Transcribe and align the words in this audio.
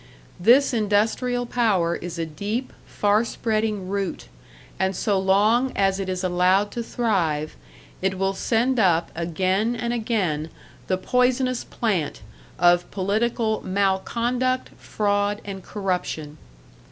This 0.39 0.73
industrial 0.73 1.45
power 1.45 1.95
is 1.95 2.17
a 2.17 2.25
deep, 2.25 2.73
far 2.87 3.23
spreading 3.23 3.87
root; 3.87 4.25
and 4.79 4.95
so 4.95 5.19
long 5.19 5.71
as 5.75 5.99
it 5.99 6.09
is 6.09 6.23
allowed 6.23 6.71
to 6.71 6.81
thrive, 6.81 7.55
it 8.01 8.17
will 8.17 8.33
send 8.33 8.79
up 8.79 9.11
again 9.13 9.75
and 9.75 9.93
again 9.93 10.49
the 10.87 10.97
poisonous 10.97 11.63
plant 11.63 12.23
of 12.57 12.89
political 12.89 13.61
"malconduct, 13.61 14.69
fraud 14.75 15.39
and 15.45 15.61
corruption." 15.63 16.39